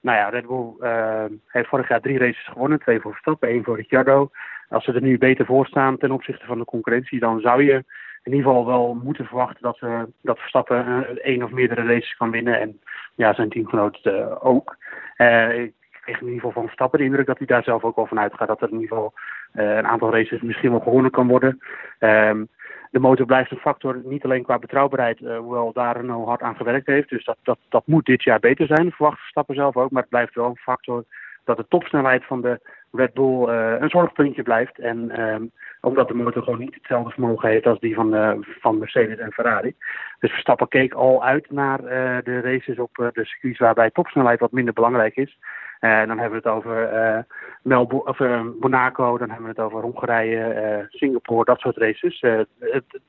Nou 0.00 0.18
ja, 0.18 0.28
Red 0.28 0.46
Bull 0.46 0.72
uh, 0.80 1.24
heeft 1.46 1.68
vorig 1.68 1.88
jaar 1.88 2.00
drie 2.00 2.18
races 2.18 2.46
gewonnen, 2.46 2.78
twee 2.78 3.00
voor 3.00 3.10
Verstappen, 3.10 3.48
één 3.48 3.64
voor 3.64 3.76
Ricciardo. 3.76 4.30
Als 4.68 4.84
ze 4.84 4.92
er 4.92 5.02
nu 5.02 5.18
beter 5.18 5.46
voor 5.46 5.66
staan 5.66 5.96
ten 5.96 6.10
opzichte 6.10 6.46
van 6.46 6.58
de 6.58 6.64
concurrentie, 6.64 7.20
dan 7.20 7.40
zou 7.40 7.62
je 7.62 7.84
in 8.22 8.32
ieder 8.32 8.46
geval 8.46 8.66
wel 8.66 9.00
moeten 9.02 9.24
verwachten 9.26 9.62
dat, 9.62 9.78
uh, 9.80 10.02
dat 10.22 10.38
Verstappen 10.38 10.86
uh, 10.86 10.98
één 11.22 11.42
of 11.42 11.50
meerdere 11.50 11.86
races 11.86 12.16
kan 12.16 12.30
winnen. 12.30 12.60
En 12.60 12.80
ja, 13.14 13.34
zijn 13.34 13.48
teamgenoot 13.48 14.06
ook. 14.40 14.76
ik 15.16 15.72
kreeg 16.02 16.20
in 16.20 16.26
ieder 16.26 16.34
geval 16.34 16.52
van 16.52 16.64
Verstappen 16.64 16.98
de 16.98 17.04
indruk 17.04 17.26
dat 17.26 17.38
hij 17.38 17.46
daar 17.46 17.62
zelf 17.62 17.84
ook 17.84 17.96
wel 17.96 18.06
van 18.06 18.20
uitgaat 18.20 18.48
dat 18.48 18.62
er 18.62 18.68
in 18.68 18.80
ieder 18.80 18.88
geval 18.88 19.14
een 19.62 19.86
aantal 19.86 20.12
races 20.12 20.40
misschien 20.40 20.70
wel 20.70 20.80
gewonnen 20.80 21.10
kan 21.10 21.26
worden. 21.26 21.58
Um, 21.98 22.48
de 22.90 23.00
motor 23.00 23.26
blijft 23.26 23.50
een 23.50 23.56
factor, 23.56 24.00
niet 24.04 24.24
alleen 24.24 24.42
qua 24.42 24.58
betrouwbaarheid, 24.58 25.20
uh, 25.20 25.38
hoewel 25.38 25.72
daar 25.72 25.96
Renault 25.96 26.26
hard 26.26 26.42
aan 26.42 26.56
gewerkt 26.56 26.86
heeft. 26.86 27.08
Dus 27.08 27.24
dat, 27.24 27.36
dat, 27.42 27.58
dat 27.68 27.86
moet 27.86 28.06
dit 28.06 28.22
jaar 28.22 28.40
beter 28.40 28.66
zijn, 28.66 28.90
verwacht 28.90 29.18
Verstappen 29.18 29.54
zelf 29.54 29.76
ook. 29.76 29.90
Maar 29.90 30.02
het 30.02 30.10
blijft 30.10 30.34
wel 30.34 30.46
een 30.46 30.56
factor 30.56 31.04
dat 31.44 31.56
de 31.56 31.68
topsnelheid 31.68 32.24
van 32.24 32.40
de 32.40 32.60
Red 32.92 33.14
Bull 33.14 33.48
uh, 33.48 33.74
een 33.80 33.90
zorgpuntje 33.90 34.42
blijft. 34.42 34.78
En 34.78 35.20
um, 35.20 35.50
omdat 35.80 36.08
de 36.08 36.14
motor 36.14 36.42
gewoon 36.42 36.58
niet 36.58 36.74
hetzelfde 36.74 37.10
vermogen 37.10 37.48
heeft 37.48 37.66
als 37.66 37.80
die 37.80 37.94
van, 37.94 38.14
uh, 38.14 38.32
van 38.60 38.78
Mercedes 38.78 39.18
en 39.18 39.32
Ferrari. 39.32 39.74
Dus 40.18 40.30
Verstappen 40.30 40.68
keek 40.68 40.94
al 40.94 41.24
uit 41.24 41.50
naar 41.50 41.80
uh, 41.80 41.88
de 42.24 42.40
races 42.40 42.78
op 42.78 42.98
uh, 42.98 43.06
de 43.12 43.24
circuits 43.24 43.58
waarbij 43.58 43.90
topsnelheid 43.90 44.40
wat 44.40 44.52
minder 44.52 44.74
belangrijk 44.74 45.16
is. 45.16 45.38
En 45.80 46.08
dan 46.08 46.18
hebben 46.18 46.42
we 46.42 46.48
het 46.48 46.56
over 46.56 47.26
Melbo 47.62 47.96
of, 47.96 48.18
Monaco, 48.60 49.18
dan 49.18 49.28
hebben 49.28 49.46
we 49.46 49.60
het 49.60 49.60
over 49.60 49.80
Hongarije, 49.80 50.86
Singapore, 50.90 51.44
dat 51.44 51.60
soort 51.60 51.76
races. 51.76 52.24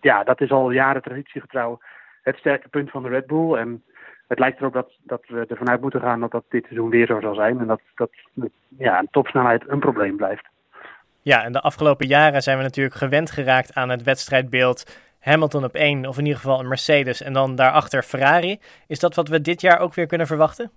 Ja, 0.01 0.23
dat 0.23 0.41
is 0.41 0.51
al 0.51 0.71
jaren 0.71 1.01
traditiegetrouw 1.01 1.79
het 2.21 2.37
sterke 2.37 2.67
punt 2.67 2.91
van 2.91 3.03
de 3.03 3.09
Red 3.09 3.27
Bull. 3.27 3.53
En 3.53 3.83
het 4.27 4.39
lijkt 4.39 4.59
erop 4.59 4.73
dat, 4.73 4.91
dat 5.03 5.23
we 5.27 5.45
ervan 5.47 5.69
uit 5.69 5.81
moeten 5.81 6.01
gaan 6.01 6.19
dat 6.19 6.31
dat 6.31 6.43
dit 6.49 6.65
seizoen 6.65 6.89
weer 6.89 7.05
zo 7.05 7.19
zal 7.19 7.35
zijn. 7.35 7.59
En 7.59 7.67
dat, 7.67 7.81
dat 7.95 8.11
ja, 8.77 9.03
topsnelheid 9.11 9.63
een 9.67 9.79
probleem 9.79 10.17
blijft. 10.17 10.47
Ja, 11.21 11.43
en 11.43 11.51
de 11.51 11.61
afgelopen 11.61 12.07
jaren 12.07 12.41
zijn 12.41 12.57
we 12.57 12.63
natuurlijk 12.63 12.95
gewend 12.95 13.31
geraakt 13.31 13.73
aan 13.73 13.89
het 13.89 14.03
wedstrijdbeeld 14.03 15.03
Hamilton 15.19 15.63
op 15.63 15.73
één, 15.73 16.05
of 16.05 16.17
in 16.17 16.25
ieder 16.25 16.39
geval 16.39 16.59
een 16.59 16.67
Mercedes 16.67 17.21
en 17.21 17.33
dan 17.33 17.55
daarachter 17.55 18.03
Ferrari. 18.03 18.59
Is 18.87 18.99
dat 18.99 19.15
wat 19.15 19.27
we 19.27 19.41
dit 19.41 19.61
jaar 19.61 19.79
ook 19.79 19.93
weer 19.93 20.07
kunnen 20.07 20.27
verwachten? 20.27 20.71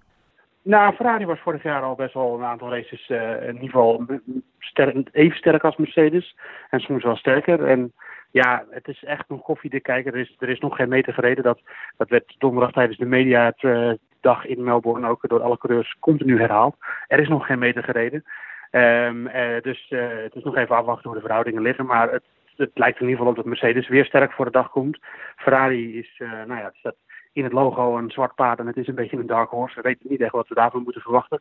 Nou, 0.62 0.94
Ferrari 0.94 1.26
was 1.26 1.40
vorig 1.40 1.62
jaar 1.62 1.82
al 1.82 1.94
best 1.94 2.14
wel 2.14 2.38
een 2.38 2.44
aantal 2.44 2.70
races 2.70 3.08
uh, 3.08 3.42
in 3.42 3.54
ieder 3.54 3.70
geval 3.70 4.06
sterk, 4.58 5.08
even 5.12 5.36
sterk 5.36 5.64
als 5.64 5.76
Mercedes. 5.76 6.36
En 6.70 6.80
soms 6.80 7.04
wel 7.04 7.16
sterker. 7.16 7.64
En 7.64 7.92
ja, 8.30 8.64
het 8.70 8.88
is 8.88 9.04
echt 9.04 9.28
nog 9.28 9.42
koffiedik 9.42 9.82
kijken. 9.82 10.12
Er 10.12 10.18
is, 10.18 10.36
er 10.38 10.48
is 10.48 10.60
nog 10.60 10.76
geen 10.76 10.88
meter 10.88 11.12
gereden. 11.12 11.44
Dat, 11.44 11.60
dat 11.96 12.08
werd 12.08 12.34
donderdag 12.38 12.72
tijdens 12.72 12.98
de 12.98 13.06
media 13.06 13.54
dag 14.20 14.46
in 14.46 14.64
Melbourne 14.64 15.08
ook 15.08 15.28
door 15.28 15.42
alle 15.42 15.58
coureurs 15.58 15.96
continu 16.00 16.38
herhaald. 16.38 16.76
Er 17.06 17.20
is 17.20 17.28
nog 17.28 17.46
geen 17.46 17.58
meter 17.58 17.84
gereden. 17.84 18.24
Um, 18.70 19.30
dus 19.62 19.86
het 20.24 20.34
is 20.34 20.42
nog 20.42 20.56
even 20.56 20.76
afwachten 20.76 21.10
hoe 21.10 21.18
de 21.18 21.26
verhoudingen 21.26 21.62
liggen. 21.62 21.86
Maar 21.86 22.12
het, 22.12 22.22
het 22.56 22.70
lijkt 22.74 23.00
in 23.00 23.08
ieder 23.08 23.16
geval 23.16 23.30
op 23.30 23.36
dat 23.36 23.44
Mercedes 23.44 23.88
weer 23.88 24.04
sterk 24.04 24.32
voor 24.32 24.44
de 24.44 24.50
dag 24.50 24.70
komt. 24.70 24.98
Ferrari 25.36 25.98
is, 25.98 26.18
uh, 26.18 26.30
nou 26.30 26.60
ja, 26.60 26.64
het 26.64 26.76
staat 26.76 26.96
in 27.32 27.44
het 27.44 27.52
logo 27.52 27.96
een 27.96 28.10
zwart 28.10 28.34
paard 28.34 28.58
en 28.58 28.66
het 28.66 28.76
is 28.76 28.86
een 28.86 28.94
beetje 28.94 29.16
een 29.16 29.26
dark 29.26 29.50
horse. 29.50 29.74
We 29.74 29.82
weten 29.82 30.06
niet 30.08 30.20
echt 30.20 30.32
wat 30.32 30.48
we 30.48 30.54
daarvan 30.54 30.82
moeten 30.82 31.02
verwachten. 31.02 31.40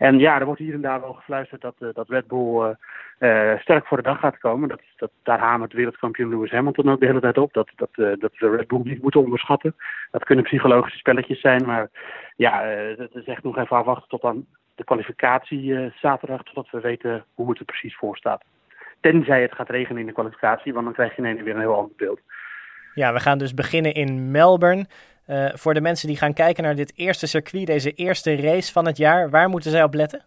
En 0.00 0.18
ja, 0.18 0.38
er 0.38 0.44
wordt 0.44 0.60
hier 0.60 0.74
en 0.74 0.80
daar 0.80 1.00
wel 1.00 1.12
gefluisterd 1.12 1.60
dat, 1.60 1.74
uh, 1.78 1.88
dat 1.92 2.08
Red 2.08 2.26
Bull 2.26 2.76
uh, 3.18 3.58
sterk 3.58 3.86
voor 3.86 3.96
de 3.96 4.02
dag 4.02 4.20
gaat 4.20 4.38
komen. 4.38 4.68
Dat, 4.68 4.80
dat, 4.96 5.10
daar 5.22 5.38
hamert 5.38 5.72
wereldkampioen 5.72 6.28
Lewis 6.28 6.50
Hamilton 6.50 6.90
ook 6.90 7.00
de 7.00 7.06
hele 7.06 7.20
tijd 7.20 7.38
op. 7.38 7.52
Dat, 7.52 7.68
dat, 7.76 7.90
dat 8.20 8.32
we 8.38 8.56
Red 8.56 8.68
Bull 8.68 8.80
niet 8.84 9.02
moeten 9.02 9.20
onderschatten. 9.20 9.74
Dat 10.10 10.24
kunnen 10.24 10.44
psychologische 10.44 10.98
spelletjes 10.98 11.40
zijn. 11.40 11.66
Maar 11.66 11.88
ja, 12.36 12.62
het 12.96 13.14
is 13.14 13.24
echt 13.24 13.42
nog 13.42 13.58
even 13.58 13.76
afwachten 13.76 14.08
tot 14.08 14.24
aan 14.24 14.46
de 14.74 14.84
kwalificatie 14.84 15.92
zaterdag. 16.00 16.42
Totdat 16.42 16.70
we 16.70 16.80
weten 16.80 17.24
hoe 17.34 17.50
het 17.50 17.58
er 17.58 17.64
precies 17.64 17.96
voor 17.96 18.16
staat. 18.16 18.44
Tenzij 19.00 19.42
het 19.42 19.54
gaat 19.54 19.70
regenen 19.70 20.00
in 20.00 20.06
de 20.06 20.12
kwalificatie, 20.12 20.72
want 20.72 20.84
dan 20.84 20.94
krijg 20.94 21.16
je 21.16 21.22
ineens 21.22 21.42
weer 21.42 21.54
een 21.54 21.60
heel 21.60 21.76
ander 21.76 21.96
beeld. 21.96 22.20
Ja, 22.94 23.12
we 23.12 23.20
gaan 23.20 23.38
dus 23.38 23.54
beginnen 23.54 23.94
in 23.94 24.30
Melbourne. 24.30 24.86
Uh, 25.30 25.48
voor 25.54 25.74
de 25.74 25.80
mensen 25.80 26.08
die 26.08 26.16
gaan 26.16 26.32
kijken 26.32 26.62
naar 26.64 26.74
dit 26.74 26.92
eerste 26.96 27.26
circuit, 27.26 27.66
deze 27.66 27.92
eerste 27.92 28.36
race 28.36 28.72
van 28.72 28.86
het 28.86 28.96
jaar, 28.96 29.30
waar 29.30 29.48
moeten 29.48 29.70
zij 29.70 29.82
op 29.82 29.94
letten? 29.94 30.22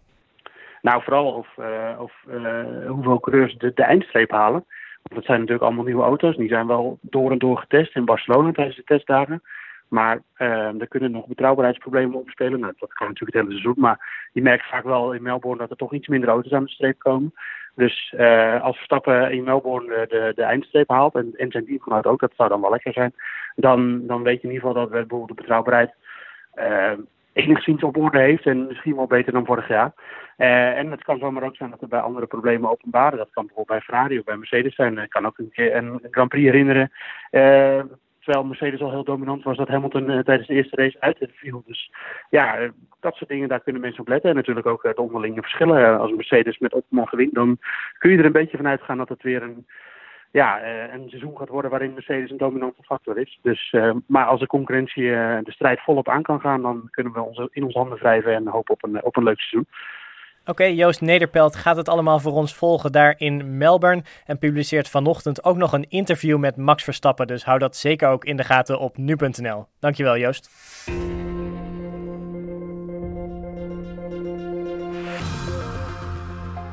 Nou, 0.81 1.03
vooral 1.03 1.31
of, 1.33 1.47
uh, 1.59 1.99
of 1.99 2.13
uh, 2.27 2.65
hoeveel 2.87 3.19
coureurs 3.19 3.55
de, 3.57 3.71
de, 3.75 3.83
eindstreep 3.83 4.31
halen. 4.31 4.65
Want 5.01 5.15
dat 5.15 5.25
zijn 5.25 5.39
natuurlijk 5.39 5.65
allemaal 5.65 5.85
nieuwe 5.85 6.03
auto's. 6.03 6.37
Die 6.37 6.47
zijn 6.47 6.67
wel 6.67 6.97
door 7.01 7.31
en 7.31 7.37
door 7.37 7.57
getest 7.57 7.95
in 7.95 8.05
Barcelona 8.05 8.51
tijdens 8.51 8.75
de 8.75 8.83
testdagen. 8.83 9.41
Maar 9.93 10.21
er 10.37 10.87
kunnen 10.87 11.11
nog 11.11 11.27
betrouwbaarheidsproblemen 11.27 12.19
opspelen. 12.19 12.59
Nou, 12.59 12.73
dat 12.79 12.93
kan 12.93 13.07
natuurlijk 13.07 13.37
het 13.37 13.45
hele 13.45 13.59
seizoen. 13.59 13.81
Maar 13.83 14.27
je 14.31 14.41
merkt 14.41 14.69
vaak 14.69 14.83
wel 14.83 15.13
in 15.13 15.21
Melbourne 15.21 15.61
dat 15.61 15.69
er 15.69 15.77
toch 15.77 15.93
iets 15.93 16.07
minder 16.07 16.29
auto's 16.29 16.51
aan 16.51 16.63
de 16.63 16.69
streep 16.69 16.99
komen. 16.99 17.33
Dus 17.75 18.13
uh, 18.17 18.61
als 18.61 18.75
Verstappen 18.75 19.31
in 19.31 19.43
Melbourne 19.43 20.07
de, 20.07 20.31
de 20.35 20.43
eindstreep 20.43 20.89
haalt, 20.89 21.15
en, 21.15 21.33
en 21.35 21.51
zijn 21.51 21.65
teamgenoot 21.65 22.05
ook, 22.05 22.19
dat 22.19 22.33
zou 22.35 22.49
dan 22.49 22.61
wel 22.61 22.69
lekker 22.69 22.93
zijn, 22.93 23.13
dan, 23.55 24.07
dan 24.07 24.23
weet 24.23 24.41
je 24.41 24.47
in 24.47 24.53
ieder 24.53 24.67
geval 24.67 24.83
dat 24.83 24.93
Red 24.93 25.07
Bull 25.07 25.25
de 25.25 25.33
betrouwbaarheid 25.33 25.93
uh, 26.55 26.91
enigszins 27.33 27.83
op 27.83 27.97
orde 27.97 28.19
heeft 28.19 28.45
en 28.45 28.67
misschien 28.67 28.95
wel 28.95 29.07
beter 29.07 29.33
dan 29.33 29.45
vorig 29.45 29.67
jaar. 29.67 29.93
Uh, 30.37 30.77
en 30.77 30.91
het 30.91 31.03
kan 31.03 31.19
zomaar 31.19 31.43
ook 31.43 31.55
zijn 31.55 31.69
dat 31.69 31.81
er 31.81 31.87
bij 31.87 31.99
andere 31.99 32.25
problemen 32.25 32.69
openbaren. 32.69 33.17
Dat 33.17 33.31
kan 33.31 33.45
bijvoorbeeld 33.45 33.79
bij 33.79 33.87
Ferrari 33.87 34.19
of 34.19 34.25
bij 34.25 34.37
Mercedes 34.37 34.75
zijn. 34.75 34.97
Ik 34.97 35.09
kan 35.09 35.25
ook 35.25 35.37
een 35.37 35.51
een 35.55 35.99
Grand 36.11 36.29
Prix 36.29 36.45
herinneren 36.45 36.91
terwijl 38.23 38.45
Mercedes 38.45 38.81
al 38.81 38.91
heel 38.91 39.03
dominant 39.03 39.43
was, 39.43 39.57
dat 39.57 39.67
Hamilton 39.67 40.11
uh, 40.11 40.19
tijdens 40.19 40.47
de 40.47 40.53
eerste 40.53 40.75
race 40.75 40.99
uit 40.99 41.29
viel. 41.33 41.63
Dus 41.65 41.91
ja, 42.29 42.59
uh, 42.59 42.69
dat 42.99 43.15
soort 43.15 43.29
dingen, 43.29 43.47
daar 43.47 43.59
kunnen 43.59 43.81
mensen 43.81 44.01
op 44.01 44.07
letten. 44.07 44.29
En 44.29 44.35
natuurlijk 44.35 44.65
ook 44.65 44.83
het 44.83 44.97
onderlinge 44.97 45.41
verschillen. 45.41 45.99
Als 45.99 46.11
Mercedes 46.11 46.57
met 46.57 46.73
Optima 46.73 47.05
gewint, 47.05 47.33
dan 47.33 47.57
kun 47.97 48.11
je 48.11 48.17
er 48.17 48.25
een 48.25 48.31
beetje 48.31 48.57
van 48.57 48.67
uitgaan 48.67 48.97
dat 48.97 49.09
het 49.09 49.23
weer 49.23 49.43
een, 49.43 49.67
ja, 50.31 50.63
een 50.93 51.09
seizoen 51.09 51.37
gaat 51.37 51.49
worden 51.49 51.71
waarin 51.71 51.93
Mercedes 51.93 52.31
een 52.31 52.37
dominante 52.37 52.83
factor 52.83 53.17
is. 53.17 53.39
Dus, 53.41 53.75
maar 54.07 54.25
als 54.25 54.39
de 54.39 54.47
concurrentie 54.47 55.03
de 55.43 55.51
strijd 55.51 55.81
volop 55.81 56.09
aan 56.09 56.21
kan 56.21 56.39
gaan, 56.39 56.61
dan 56.61 56.87
kunnen 56.91 57.13
we 57.13 57.21
ons 57.21 57.47
in 57.51 57.63
onze 57.63 57.77
handen 57.77 57.97
wrijven 57.97 58.33
en 58.33 58.47
hopen 58.47 58.73
op 58.73 58.83
een, 58.83 59.03
op 59.03 59.17
een 59.17 59.23
leuk 59.23 59.39
seizoen. 59.39 59.67
Oké, 60.45 60.63
Joost 60.63 61.01
Nederpelt 61.01 61.55
gaat 61.55 61.75
het 61.75 61.89
allemaal 61.89 62.19
voor 62.19 62.31
ons 62.31 62.55
volgen 62.55 62.91
daar 62.91 63.15
in 63.17 63.57
Melbourne 63.57 64.03
en 64.25 64.37
publiceert 64.37 64.89
vanochtend 64.89 65.43
ook 65.43 65.57
nog 65.57 65.73
een 65.73 65.89
interview 65.89 66.37
met 66.37 66.57
Max 66.57 66.83
Verstappen. 66.83 67.27
Dus 67.27 67.43
hou 67.43 67.59
dat 67.59 67.75
zeker 67.75 68.09
ook 68.09 68.25
in 68.25 68.37
de 68.37 68.43
gaten 68.43 68.79
op 68.79 68.97
nu.nl. 68.97 69.65
Dankjewel 69.79 70.17
Joost. 70.17 70.49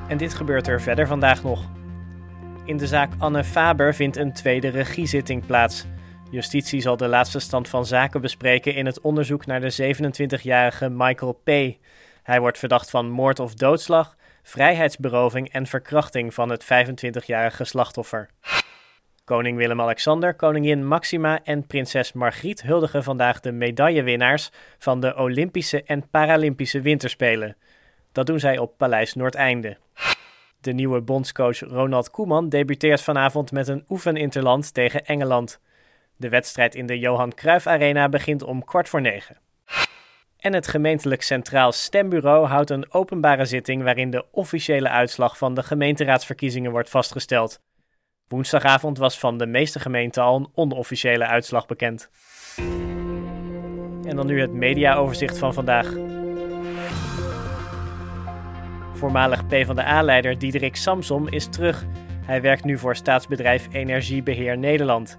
En 0.09 0.17
dit 0.17 0.35
gebeurt 0.35 0.67
er 0.67 0.81
verder 0.81 1.07
vandaag 1.07 1.43
nog. 1.43 1.65
In 2.65 2.77
de 2.77 2.87
zaak 2.87 3.13
Anne 3.19 3.45
Faber 3.45 3.95
vindt 3.95 4.17
een 4.17 4.33
tweede 4.33 4.69
regiezitting 4.69 5.47
plaats. 5.47 5.87
Justitie 6.31 6.81
zal 6.81 6.97
de 6.97 7.09
laatste 7.09 7.39
stand 7.39 7.69
van 7.69 7.87
zaken 7.87 8.21
bespreken 8.21 8.75
in 8.75 8.87
het 8.87 9.01
onderzoek 9.01 9.47
naar 9.47 9.61
de 9.61 9.95
27-jarige 9.95 10.89
Michael 10.89 11.33
P. 11.45 11.51
Hij 12.23 12.41
wordt 12.41 12.59
verdacht 12.59 12.91
van 12.91 13.11
moord 13.11 13.39
of 13.39 13.55
doodslag, 13.55 14.17
vrijheidsberoving 14.43 15.53
en 15.53 15.67
verkrachting 15.67 16.35
van 16.35 16.49
het 16.49 16.65
25-jarige 16.65 17.65
slachtoffer. 17.65 18.31
Koning 19.25 19.57
Willem-Alexander, 19.57 20.35
koningin 20.35 20.87
Maxima 20.87 21.41
en 21.45 21.67
prinses 21.67 22.13
Margriet 22.13 22.63
huldigen 22.63 23.03
vandaag 23.03 23.41
de 23.41 23.53
medaillewinnaars 23.53 24.51
van 24.79 25.01
de 25.01 25.17
Olympische 25.17 25.83
en 25.83 26.09
Paralympische 26.09 26.81
Winterspelen. 26.81 27.57
Dat 28.13 28.27
doen 28.27 28.41
zij 28.41 28.59
op 28.59 28.77
Paleis 28.77 29.15
Noordeinde. 29.15 29.77
De 30.61 30.73
nieuwe 30.73 31.01
bondscoach 31.01 31.59
Ronald 31.59 32.11
Koeman 32.11 32.49
debuteert 32.49 33.01
vanavond 33.01 33.53
met 33.53 33.69
een 33.69 33.85
oefeninterland 33.89 34.75
tegen 34.75 35.05
Engeland. 35.05 35.61
De 36.17 36.29
wedstrijd 36.29 36.75
in 36.75 36.87
de 36.87 36.99
Johan 36.99 37.35
Cruijff 37.35 37.67
Arena 37.67 38.09
begint 38.09 38.43
om 38.43 38.65
kwart 38.65 38.89
voor 38.89 39.01
negen. 39.01 39.37
En 40.41 40.53
het 40.53 40.69
gemeentelijk 40.69 41.23
Centraal 41.23 41.73
Stembureau 41.73 42.47
houdt 42.47 42.71
een 42.71 42.93
openbare 42.93 43.45
zitting 43.45 43.83
waarin 43.83 44.11
de 44.11 44.25
officiële 44.31 44.89
uitslag 44.89 45.39
van 45.39 45.55
de 45.55 45.63
gemeenteraadsverkiezingen 45.63 46.71
wordt 46.71 46.91
vastgesteld. 46.91 47.61
Woensdagavond 48.29 48.99
was 48.99 49.19
van 49.19 49.39
de 49.39 49.47
meeste 49.47 49.81
gemeenten 49.81 50.23
al 50.23 50.37
een 50.37 50.49
onofficiële 50.55 51.27
uitslag 51.27 51.67
bekend. 51.67 52.11
En 54.05 54.17
dan 54.17 54.27
nu 54.27 54.41
het 54.41 54.53
mediaoverzicht 54.53 55.39
van 55.39 55.55
vandaag. 55.55 55.87
Voormalig 58.93 59.47
PvdA-leider 59.47 60.39
Diederik 60.39 60.77
Samsom 60.77 61.29
is 61.29 61.47
terug. 61.47 61.85
Hij 62.27 62.43
werkt 62.43 62.65
nu 62.65 62.79
voor 62.79 62.97
staatsbedrijf 62.97 63.69
Energiebeheer 63.73 64.59
Nederland. 64.59 65.19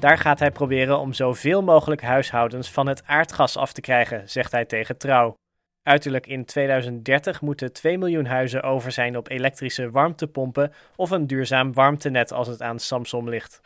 Daar 0.00 0.18
gaat 0.18 0.38
hij 0.38 0.50
proberen 0.50 0.98
om 0.98 1.12
zoveel 1.12 1.62
mogelijk 1.62 2.02
huishoudens 2.02 2.70
van 2.70 2.86
het 2.86 3.02
aardgas 3.06 3.56
af 3.56 3.72
te 3.72 3.80
krijgen, 3.80 4.28
zegt 4.28 4.52
hij 4.52 4.64
tegen 4.64 4.98
Trouw. 4.98 5.34
Uiterlijk 5.82 6.26
in 6.26 6.44
2030 6.44 7.40
moeten 7.40 7.72
2 7.72 7.98
miljoen 7.98 8.26
huizen 8.26 8.62
over 8.62 8.92
zijn 8.92 9.16
op 9.16 9.28
elektrische 9.28 9.90
warmtepompen 9.90 10.72
of 10.96 11.10
een 11.10 11.26
duurzaam 11.26 11.72
warmtenet 11.72 12.32
als 12.32 12.48
het 12.48 12.62
aan 12.62 12.78
Samsung 12.78 13.28
ligt. 13.28 13.60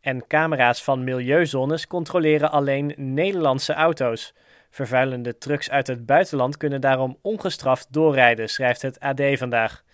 En 0.00 0.26
camera's 0.26 0.84
van 0.84 1.04
milieuzones 1.04 1.86
controleren 1.86 2.50
alleen 2.50 2.94
Nederlandse 2.96 3.72
auto's. 3.72 4.34
Vervuilende 4.70 5.38
trucks 5.38 5.70
uit 5.70 5.86
het 5.86 6.06
buitenland 6.06 6.56
kunnen 6.56 6.80
daarom 6.80 7.18
ongestraft 7.22 7.92
doorrijden, 7.92 8.48
schrijft 8.48 8.82
het 8.82 9.00
AD 9.00 9.22
vandaag. 9.32 9.84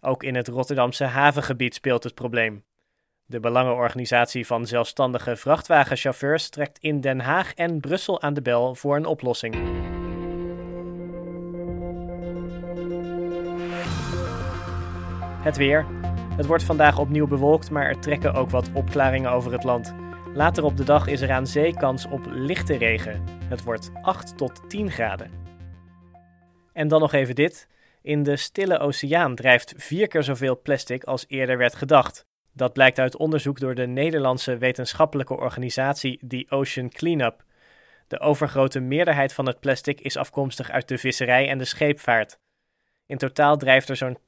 Ook 0.00 0.22
in 0.22 0.34
het 0.34 0.48
Rotterdamse 0.48 1.04
havengebied 1.04 1.74
speelt 1.74 2.04
het 2.04 2.14
probleem. 2.14 2.66
De 3.30 3.40
Belangenorganisatie 3.40 4.46
van 4.46 4.66
Zelfstandige 4.66 5.36
Vrachtwagenchauffeurs 5.36 6.48
trekt 6.48 6.78
in 6.78 7.00
Den 7.00 7.20
Haag 7.20 7.54
en 7.54 7.80
Brussel 7.80 8.22
aan 8.22 8.34
de 8.34 8.42
bel 8.42 8.74
voor 8.74 8.96
een 8.96 9.06
oplossing. 9.06 9.54
Het 15.42 15.56
weer. 15.56 15.86
Het 16.36 16.46
wordt 16.46 16.62
vandaag 16.62 16.98
opnieuw 16.98 17.26
bewolkt, 17.26 17.70
maar 17.70 17.86
er 17.86 18.00
trekken 18.00 18.34
ook 18.34 18.50
wat 18.50 18.70
opklaringen 18.74 19.30
over 19.30 19.52
het 19.52 19.64
land. 19.64 19.94
Later 20.34 20.64
op 20.64 20.76
de 20.76 20.84
dag 20.84 21.06
is 21.06 21.20
er 21.20 21.32
aan 21.32 21.46
zee 21.46 21.76
kans 21.76 22.06
op 22.06 22.26
lichte 22.26 22.76
regen. 22.76 23.24
Het 23.48 23.64
wordt 23.64 23.90
8 24.02 24.36
tot 24.36 24.70
10 24.70 24.90
graden. 24.90 25.30
En 26.72 26.88
dan 26.88 27.00
nog 27.00 27.12
even 27.12 27.34
dit. 27.34 27.68
In 28.02 28.22
de 28.22 28.36
Stille 28.36 28.78
Oceaan 28.78 29.34
drijft 29.34 29.74
vier 29.76 30.08
keer 30.08 30.22
zoveel 30.22 30.60
plastic 30.60 31.04
als 31.04 31.24
eerder 31.28 31.58
werd 31.58 31.74
gedacht. 31.74 32.27
Dat 32.58 32.72
blijkt 32.72 32.98
uit 32.98 33.16
onderzoek 33.16 33.60
door 33.60 33.74
de 33.74 33.86
Nederlandse 33.86 34.56
wetenschappelijke 34.56 35.36
organisatie 35.36 36.26
The 36.28 36.46
Ocean 36.48 36.88
Cleanup. 36.88 37.44
De 38.08 38.20
overgrote 38.20 38.80
meerderheid 38.80 39.32
van 39.32 39.46
het 39.46 39.60
plastic 39.60 40.00
is 40.00 40.16
afkomstig 40.16 40.70
uit 40.70 40.88
de 40.88 40.98
visserij 40.98 41.48
en 41.48 41.58
de 41.58 41.64
scheepvaart. 41.64 42.38
In 43.06 43.18
totaal 43.18 43.56
drijft 43.56 43.88
er 43.88 43.96
zo'n 43.96 44.18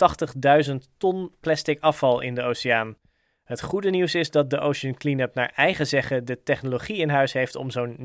80.000 0.70 0.74
ton 0.98 1.34
plastic 1.40 1.80
afval 1.80 2.20
in 2.20 2.34
de 2.34 2.42
oceaan. 2.42 2.96
Het 3.44 3.62
goede 3.62 3.90
nieuws 3.90 4.14
is 4.14 4.30
dat 4.30 4.50
de 4.50 4.58
Ocean 4.58 4.94
Cleanup 4.94 5.34
naar 5.34 5.52
eigen 5.54 5.86
zeggen 5.86 6.24
de 6.24 6.42
technologie 6.42 6.96
in 6.96 7.08
huis 7.08 7.32
heeft 7.32 7.56
om 7.56 7.70
zo'n 7.70 7.96
90% 7.96 7.98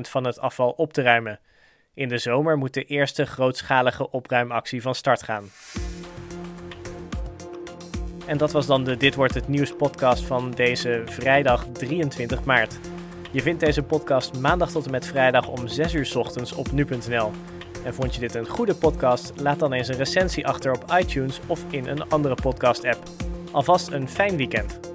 van 0.00 0.24
het 0.24 0.38
afval 0.38 0.70
op 0.70 0.92
te 0.92 1.02
ruimen. 1.02 1.40
In 1.94 2.08
de 2.08 2.18
zomer 2.18 2.56
moet 2.56 2.74
de 2.74 2.84
eerste 2.84 3.26
grootschalige 3.26 4.10
opruimactie 4.10 4.82
van 4.82 4.94
start 4.94 5.22
gaan. 5.22 5.50
En 8.28 8.38
dat 8.38 8.52
was 8.52 8.66
dan 8.66 8.84
de 8.84 8.96
Dit 8.96 9.14
wordt 9.14 9.34
het 9.34 9.48
nieuws 9.48 9.72
podcast 9.76 10.24
van 10.24 10.50
deze 10.50 11.02
vrijdag 11.04 11.66
23 11.72 12.44
maart. 12.44 12.78
Je 13.30 13.42
vindt 13.42 13.60
deze 13.60 13.82
podcast 13.82 14.40
maandag 14.40 14.70
tot 14.70 14.84
en 14.84 14.90
met 14.90 15.06
vrijdag 15.06 15.48
om 15.48 15.68
6 15.68 15.94
uur 15.94 16.12
ochtends 16.16 16.52
op 16.52 16.72
nu.nl. 16.72 17.30
En 17.84 17.94
vond 17.94 18.14
je 18.14 18.20
dit 18.20 18.34
een 18.34 18.48
goede 18.48 18.74
podcast? 18.74 19.32
Laat 19.40 19.58
dan 19.58 19.72
eens 19.72 19.88
een 19.88 19.96
recensie 19.96 20.46
achter 20.46 20.72
op 20.72 20.84
iTunes 21.00 21.40
of 21.46 21.64
in 21.70 21.86
een 21.86 22.08
andere 22.08 22.34
podcast 22.34 22.84
app. 22.84 23.02
Alvast 23.50 23.88
een 23.88 24.08
fijn 24.08 24.36
weekend. 24.36 24.87